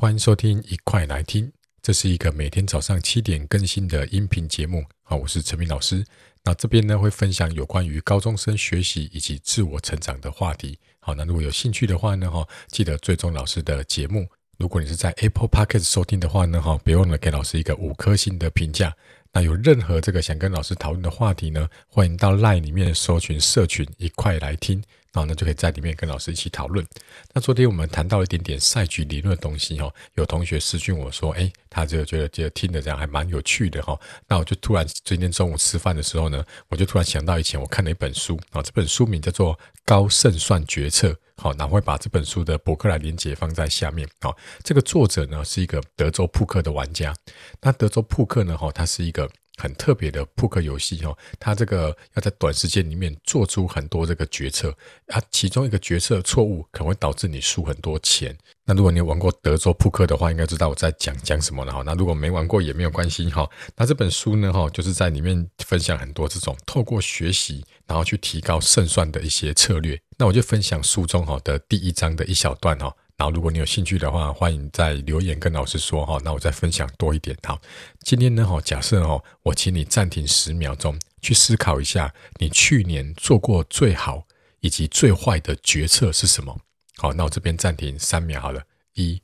[0.00, 1.50] 欢迎收听，一块来听。
[1.82, 4.84] 这是一个每天早上七点更新的音频节目。
[5.02, 6.04] 好，我是陈明老师。
[6.44, 10.78] 那这边呢会分享有关于高中生学习以及自我成长的话题。
[11.00, 14.24] 好，那如果有兴趣的话呢，哈，记得追踪老师的节目。
[14.56, 18.94] 如果你是在 Apple Podcast 收听的话呢，哈，别忘了给老师一个五颗星的评价。
[19.32, 24.80] 那有任何这个想跟老师讨论的话题呢，欢迎到 LINE 里面搜寻社群，一块来听。
[25.12, 26.86] 然后呢，就可以在里面跟老师一起讨论。
[27.32, 33.98] 那昨天我们谈到一点点赛局理论的东西哈，有同学私讯我说，哎，他就觉得觉得听的这样还蛮有趣的哈。
[34.28, 41.08] 那我就突然今天中午吃饭的时候呢，我就突然想到以前我看了一本书啊，这本书名叫做《高胜算决策》。
[41.36, 44.08] 好，那我会把这本书的博客来连结放在下面。
[44.20, 47.14] 好，这个作者呢是一个德州扑克的玩家。
[47.60, 49.30] 那德州扑克呢，哈，它是一个。
[49.58, 54.74] 很特别的扑克游戏哦，它这个要在短时间里面做出很多这个决策
[55.08, 58.36] 啊，其中一个决策错误可能会导致你输很多钱。
[58.64, 61.82] 那如果你有玩过德州扑克的话，应该知道我在讲讲什么了哈。
[61.84, 63.48] 那如果没玩过也没有关系哈。
[63.74, 69.98] 那这本书呢哈，就是在里面分享很多这种透过学习然后去提高胜算的一些策略。
[70.18, 72.94] 那我就分享书中哈的第一章的一小段哈。
[73.18, 76.20] 然后，如果你有兴趣的话，欢迎在留言跟老师说哈。
[76.24, 77.36] 那我再分享多一点。
[77.42, 77.60] 好，
[78.04, 84.24] 今天呢，哈，假设哈，我请你暂停十秒钟，去思考一下，你去年做过最好
[84.60, 86.56] 以及最坏的决策是什么？
[86.96, 88.62] 好，那我这边暂停三秒，好了，
[88.94, 89.20] 一、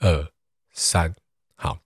[0.00, 0.30] 二、
[0.74, 1.14] 三，
[1.54, 1.78] 好。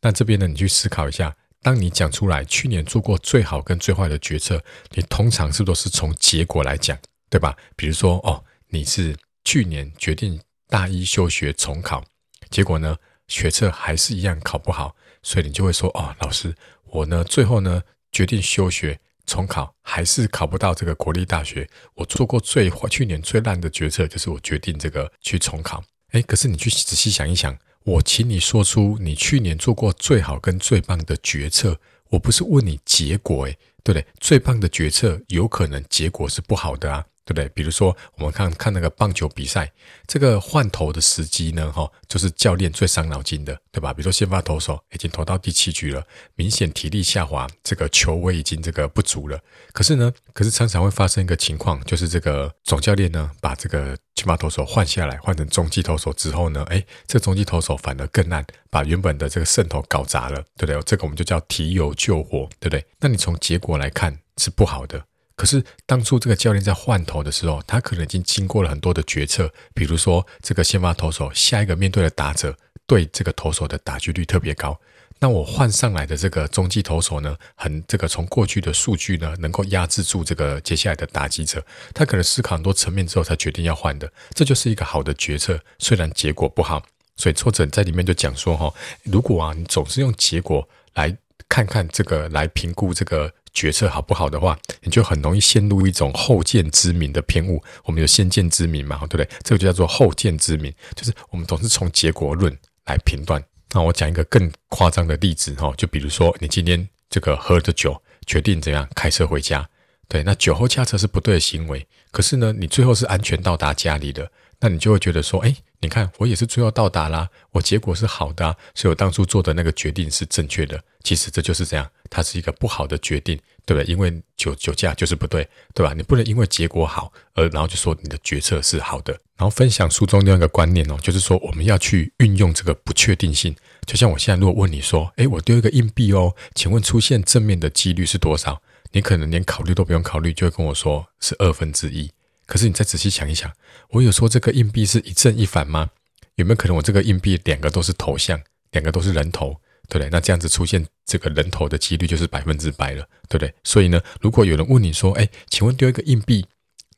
[0.00, 6.96] 那这边呢，你去思考一下，当你讲出来去年做过最好跟最坏的决策，你通常是不是都是从结果来讲，
[7.28, 7.56] 对吧？
[7.74, 10.40] 比如说，哦，你是去年决定。
[10.68, 12.04] 大一休学重考，
[12.50, 21.68] 结果呢，学测还是一样考不好，所以你就会说：“哦，老师，我呢最后呢决定休学重考，还是考不到这个国立大学。
[21.94, 25.82] 我做过最去年最烂的决策，就是我决定这个去重考。
[26.12, 31.80] 诶，可是你去仔细想一想，我请你说出你去年做过最好跟最棒的决策，
[32.10, 34.06] 我不是问你结果，诶，对不对？
[34.20, 37.46] 最棒的决策有可能结果是不好的啊。”对不对？
[37.50, 39.70] 比如说，我们看看那个棒球比赛，
[40.06, 43.92] 这个换投的时机呢，哈，就是教练最伤脑筋的，对吧？
[43.92, 46.02] 比如说，先发投手已经投到第七局了，
[46.36, 49.38] 明显体力下滑，这个球威已经这个不足了。
[49.74, 60.80] 可是呢，可是常常会发生一个情况，就是这个总教练呢，把这个先发投手换下来，换成中继投手之后呢，哎，这中继投手反而更烂，把原本的这个胜投搞砸了，对不对？
[60.84, 62.82] 这个我们就叫提油救火，对不对？
[63.00, 65.04] 那你从结果来看是不好的。
[65.38, 74.76] 可是当初这个教练在换投的时候，他可能已经经过了很多的决策，比如说这个先发投手下一个面对的打者对这个投手的打击率特别高，
[75.20, 86.82] 那我换上来的这个中继投手呢，很这个从过去的数据呢，能够压制住这个接下来的打击者，他可能思考很多层面之后才决定要换的，这就是一个好的决策，虽然结果不好。
[87.16, 88.74] 所以作者在里面就讲说哈，
[89.04, 91.16] 如果啊你总是用结果来
[91.48, 93.32] 看看这个来评估这个。
[93.58, 97.60] 决策好不好的话，你就很容易陷入一种后见之明的偏误。
[97.82, 99.28] 我们有先见之明嘛，对不对？
[99.42, 103.42] 这个就叫做后见之明，就是我们总是从结果论来评断。
[103.72, 109.68] 那我讲一个更夸张的例子哈，就比如说你今天这个喝着酒，决定怎样开车回家，
[110.06, 111.84] 对，那酒后驾车是不对的行为。
[112.12, 114.30] 可是呢，你最后是安全到达家里的，
[114.60, 120.82] 那你就会觉得说，哎，你看我也是最后到达啦，我结果是好的，所以我当初做的那个决定是正确的。
[121.04, 121.88] 其实这就是这样。
[122.10, 123.92] 它是一个不好的决定，对不对？
[123.92, 125.92] 因为酒酒驾就是不对，对吧？
[125.94, 129.12] 你不能因为结果好而然后就说你的决策是好的。
[129.36, 133.54] 然后分享书中另外一个观念哦，就是说我们要去运用这个不确定性。
[133.86, 138.62] 就像我现在如果问你说，诶，我丢一个硬币哦，请问出现正面的几率是多少？
[138.92, 142.10] 你可能连考虑都不用考虑，就会跟我说是二分之一。
[142.48, 143.52] 可是你再仔细想一想，
[143.90, 145.90] 我有说这个硬币是一正一反吗？
[146.36, 149.60] 有没有可能我这个硬币两个都是头像，两个都是人头？
[149.90, 150.08] 对不对？
[150.10, 153.54] 那这样子出现这个人头的几率就是百分之百了，对不对？
[153.64, 156.46] 所以呢，如果有人问你说：“哎，请问丢一个硬币，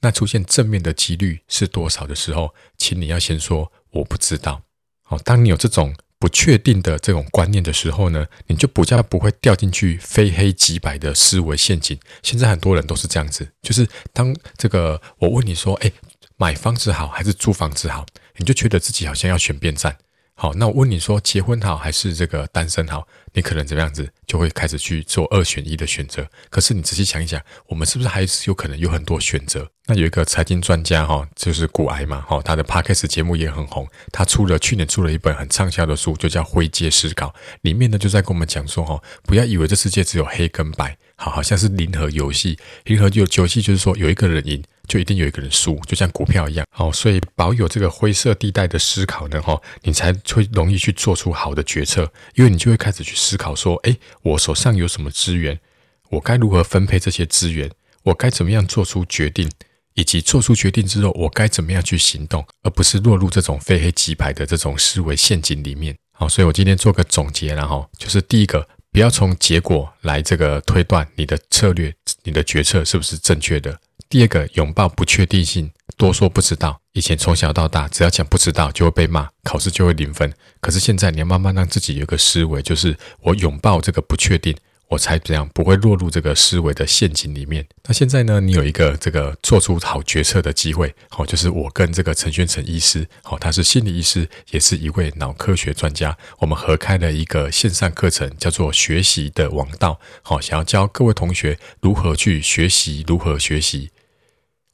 [0.01, 4.63] 那出现正面的几率是多少的时候？”请你要先说我不知道。
[5.03, 11.99] 好，当你有这种不确定的这种观念的时候呢，你就比较不会掉进去非黑即白的思维陷阱。
[12.23, 15.91] 现在很多人都是这样子，就是当这个我问你说：“哎，
[16.37, 18.05] 买房子好还是租房子好？”
[18.37, 19.97] 你就觉得自己好像要选边站。
[20.35, 23.07] 好，那我问你说，结婚好还是这个单身好？
[23.35, 26.27] 你可能怎么样子就会开始去做二选一的选择。
[26.49, 29.71] 可是你仔细想一想，我们是不是还是有可能有很多选择？
[29.91, 33.89] 那有一个财经专家哈，就是股癌嘛，哈，他的 Podcast 节目也很红。
[34.13, 37.27] 他出了去年出了一本很畅销的书，就叫《灰阶思考》，
[37.63, 42.57] 里面呢就在跟我们讲说哈，不要以为这世界只有黑跟白，好，好像是零和游戏。
[42.85, 44.63] 零和游游戏就是说有一个人赢。
[44.87, 46.67] 就一定有一个人输，就像股票一样。
[46.73, 55.61] 好，所以保有这个灰色地带的思考呢，哈，你才会容易去做出好的决策，因为你就会开始去思考说，诶，我手上有什么资源，
[56.09, 57.71] 我该如何分配这些资源，
[58.03, 59.49] 我该怎么样做出决定，
[59.95, 65.97] 以及做出决定之后，我该怎么样去行动，而不是落入这种非黑即白的这种思维陷阱里面。
[66.13, 68.67] 好，所以我今天做个总结，然后就是第一个。
[68.93, 71.95] 不要从结果来这个推断你的策略、
[72.25, 73.79] 你的决策是不是正确的。
[74.09, 76.81] 第二个，拥抱不确定性，多说不知道。
[76.93, 80.35] 以前从小到大，只要讲不知道就会被骂，考试就会零分。
[80.61, 84.57] 可是现在，你要慢慢让自己有一个思维，就是我拥抱这个不确定。
[84.91, 87.65] 我才怎样不会落入这个思维的陷阱里面。
[87.85, 103.91] 那现在呢，你有一个这个做出好决策的机会，好，就是我跟这个陈宣成医师，好，他是心理医师，也是一位脑科学专家，我们合开了一个线上课程，叫做《学习的王道》，好，想要教各位同学如何去学习，如何学习。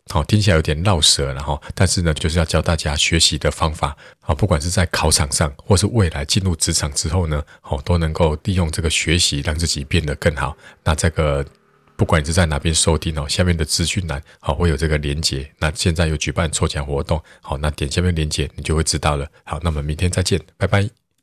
[0.09, 3.97] 好，听起来有点绕舌，然后，但是呢，就是要教大家学习的方法。
[4.21, 10.57] 好，不管是在考场上，或是未来进入职场之后呢，好，都能够利用这个学习，让自己变得更好。
[10.85, 11.45] 那这个，
[11.97, 15.51] 不管你是在哪边收听哦，下面的资讯栏好会有这个连结。
[15.59, 19.27] 那现在有举办抽奖活动，好，那点下面连结，你就会知道了。
[19.45, 21.06] 好，那么明天再见，拜拜。